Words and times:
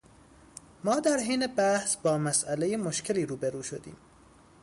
ما 0.83 0.99
در 0.99 1.17
حین 1.17 1.47
بحث 1.47 1.95
با 1.97 2.17
مسئلهٔ 2.17 2.77
مشکلی 2.77 3.25
رو 3.25 3.35
به 3.37 3.49
رو 3.49 3.63
شدیم. 3.63 3.95